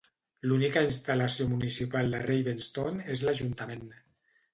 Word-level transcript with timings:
L'única 0.51 0.81
instal·lació 0.85 1.45
municipal 1.51 2.09
de 2.13 2.21
Ravenstone 2.23 3.05
és 3.17 3.23
l'ajuntament. 3.29 3.85